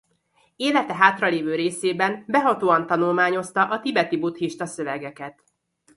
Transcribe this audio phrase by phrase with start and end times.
[0.55, 5.43] Élete hátralevő részében behatóan tanulmányozta a tibeti buddhista szövegeket.